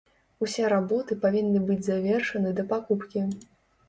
Усе 0.45 0.69
работы 0.73 1.17
павінны 1.25 1.61
быць 1.67 1.85
завершаны 1.89 2.49
да 2.61 2.65
пакупкі. 2.73 3.27